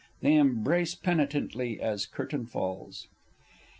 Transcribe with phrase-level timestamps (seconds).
[0.23, 3.07] [_They embrace penitently as Curtain falls.